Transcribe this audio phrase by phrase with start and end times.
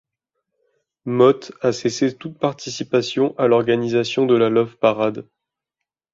[1.05, 5.27] Motte a cessé toute participation à l'organisation de la Love Parade.